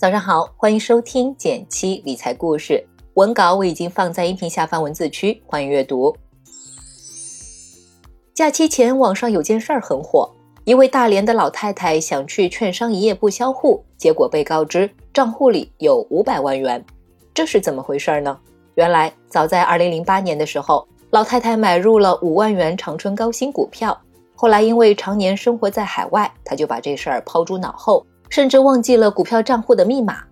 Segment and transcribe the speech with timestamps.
[0.00, 2.82] 早上好，欢迎收听减七理财故事。
[3.16, 6.16] 文稿我已经放在音频下方文字区，欢迎阅读。
[8.32, 10.26] 假期前，网上有件事儿很火，
[10.64, 16.82] 一位大连的老太太想去券商一夜不销户，结果被告知账户里有五百万元，
[17.34, 18.38] 这是怎么回事呢？
[18.76, 24.00] 原来，早在二零零八年的时候，老太太买入了五万元长春高新股票，
[24.34, 28.02] 后来因为常年生活在海外，她就把这事儿抛诸脑后。
[28.30, 30.22] 甚至忘记了股票账户的密码，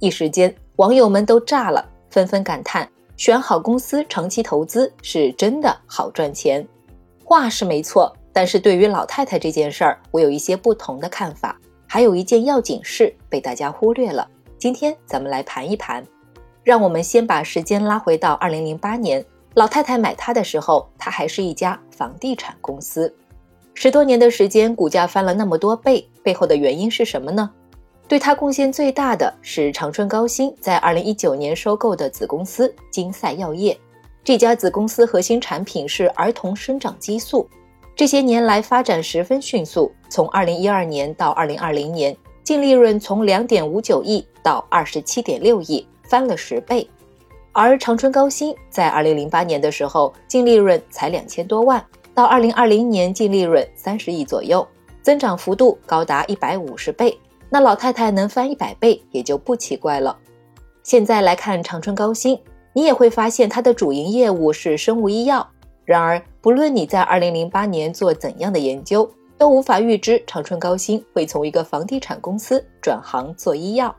[0.00, 6.66] 一时间网友们都炸了，纷纷感叹：选好公司长期投资是真的好赚钱。
[7.24, 11.56] 话是没错，但是对于老太太这件事儿，我有一些不同的看法。
[11.86, 14.28] 还有一件要紧事被大家忽略了，
[14.58, 16.04] 今天咱们来盘一盘。
[16.64, 23.14] 让我们先把时间拉回到二零零八年，老太太买它的时候，它还是一家房地产公司。
[23.72, 27.48] 十多年的时间，股价翻了那么多倍，背后的原因是什么呢？
[28.08, 33.78] 对它贡献最大的是长春高新在二零一九年收购的子公司金赛药业。
[34.24, 37.48] 这家子公司核心产品是儿童生长激素，
[37.94, 39.92] 这些年来发展十分迅速。
[40.08, 46.90] 从二零一二年到二零二零年，净利润从两点五九亿到二十七点六亿，翻了十倍。
[47.52, 51.80] 而长春高新在二零零八年的时候，净利润才两千多万。
[52.14, 54.66] 到二零二零年，净利润三十亿左右，
[55.06, 57.16] 增长幅度高达一百五十倍。
[57.48, 60.18] 那老太太能翻一百倍，也就不奇怪了。
[60.82, 62.36] 现在来看长春高新，
[62.72, 65.48] 你也会发现它的主营业务是生物医药。
[65.84, 73.94] 然而，不论你在二零零八年做怎样的研究，都无法预知长春高新会从一个房地产公司转行做医药。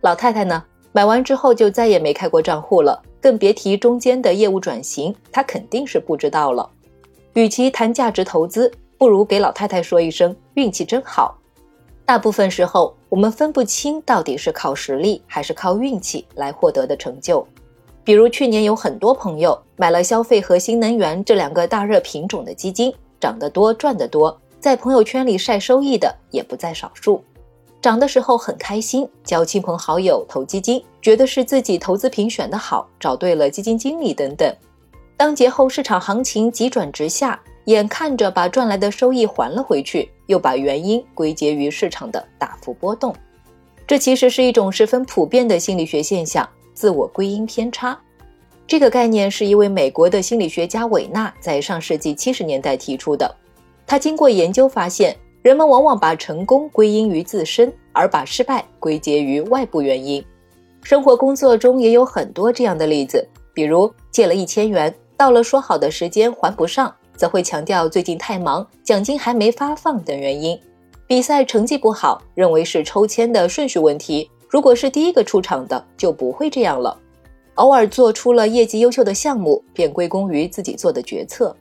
[0.00, 6.70] 老太太呢，买完之后就再也没开过账户了，更别提中间的业务转型，她肯定是不知道了。
[7.34, 11.38] 与其谈价值投资，不如给老太太说一声运气真好。
[12.04, 17.46] 大部分时候，我们分不清到底是靠实力还是靠运气来获得的成就。
[18.02, 27.22] 比如去年有很多朋友买了消费和新能源这两个大热品种的基金，涨得多赚得多，在朋友圈里晒收益的也不在少数。
[27.80, 34.52] 涨的时候很开心，叫亲朋好友投基金，觉得是自己投资品选得好，找对了基金经理等等。
[35.16, 43.14] 当节后市场行情急转直下，眼看着把赚来的收益还了回去，又把原因归结于市场的大幅波动。
[43.86, 47.98] 这其实是一种十分普遍的心理学现象——自我归因偏差。
[48.66, 53.30] 这个概念是一位美国的心理学家韦纳在上世纪七十年代提出的。
[53.86, 60.24] 他经过研究发现，人们往往把成功归因于自身，而把失败归结于外部原因。
[60.82, 64.94] 生活工作中也有很多这样的例子，比如借了一千元。
[65.18, 70.58] 到了说好的时间还不上，则会强调最近太忙，奖金还没发放等原因。
[71.06, 74.30] 比赛成绩不好，认为是抽签的顺序问题。
[74.48, 76.96] 如果是第一个出场的，就不会这样了。
[77.56, 81.54] 偶尔做出了业绩优秀的项目，便归功于自己做的决策。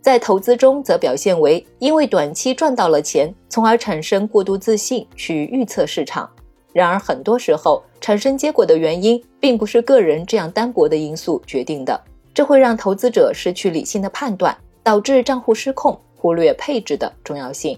[0.00, 6.30] 在投资中，则表现为因为短期赚到了钱，从而产生过度自信去预测市场。
[6.72, 12.00] 然而，很多时候产生结果的原因，并不是个人这样单薄的因素决定的。
[12.34, 17.76] 这会让投资者失去理性的判断，导致账户失控，忽略配置的重要性。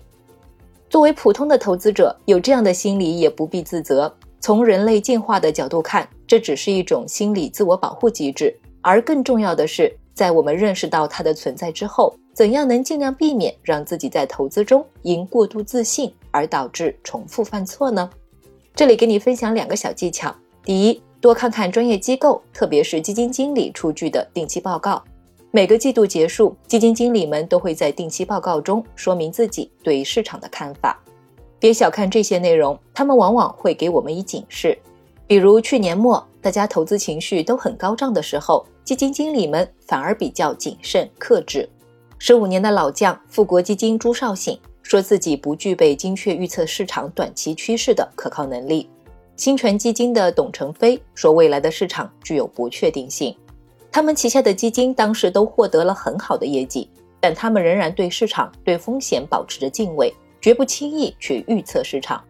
[0.90, 4.12] 作为普通的投资者，有这样的心理也不必自责。
[4.40, 8.54] 从人类进化的角度看，这只是一种心理自我保护机制。
[8.82, 18.10] 而更重要的是，在我们认识到它的存在之后，怎样能尽量避免让自己在投资中因过度自信而导致重复犯错呢？
[18.74, 20.34] 这里给你分享两个小技巧。
[20.64, 21.00] 第一。
[21.18, 25.02] 多看看专业机构，特别是基金经理出具的定期报告。
[25.56, 31.02] 每个季度结束，基金经理们都会在定期报告中说明自己对市场的看法。
[31.58, 34.78] 别小看这些内容，他们往往会给我们以警示。
[35.26, 41.66] 比如去年末，大家投资情绪都很高涨的时候，基金经理们反而比较谨慎克制。
[42.18, 48.90] 十五年的老将富国基金朱少醒说自己不具备精确预测市场短期趋势的可靠能力。
[49.36, 53.34] 新泉基金的董成飞说：“未来的市场具有不确定性，
[53.96, 56.86] 他们旗下的基金当时都获得了很好的业绩，
[57.18, 62.22] 但他们仍然对市场、对风险保持着敬畏，绝不轻易去预测市场。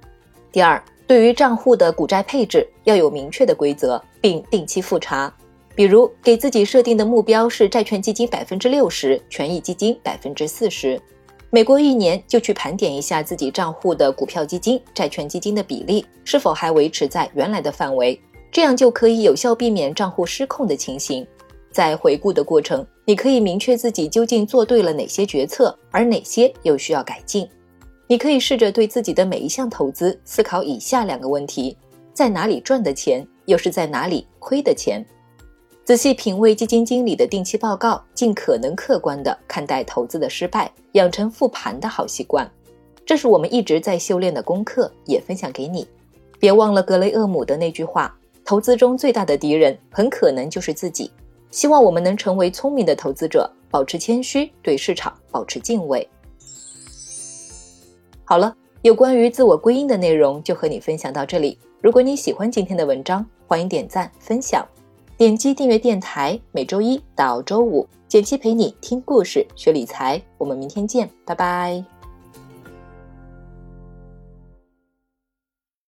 [0.53, 5.35] 第二，对于账户的股债配置要有明确的规则，并定期复查，
[5.75, 11.03] 比如给自己设定的目标是债券基金百分之六十，权益基金百分之四十。”
[11.51, 18.21] 每过一年就去盘点一下自己账户的股票基金、债券基金的比例是否还维持在原来的范围，
[18.53, 21.27] 这样就可以有效避免账户失控的情形。
[21.77, 27.47] 在回顾的过程，你可以明确自己究竟做对了哪些决策，而哪些又需要改进。
[28.07, 31.77] 你可以试着对自己的每一项投资思考以下两个问题：
[32.15, 35.05] 在哪里赚的钱，又是在哪里亏的钱。
[35.85, 42.51] 仔细品味基金经理的定期报告，尽可能客观地看待投资的失败，养成复盘的好习惯。
[43.05, 45.87] 这是我们一直在修炼的功课，也分享给你。
[46.39, 51.11] 别忘了格雷厄姆的那句话：投资中最大的敌人，很可能就是自己。
[51.57, 56.07] 希望我们能成为聪明的投资者，保持谦虚，对市场保持敬畏。
[58.27, 61.59] 好了，有关于自我归因的内容就和你分享到这里。
[61.81, 64.63] 如果你喜欢今天的文章，欢迎点赞分享。
[65.17, 70.21] 点击订阅电台，每周一到周五，简七陪你听故事、学理财。
[70.37, 71.96] 我们明天见，拜拜。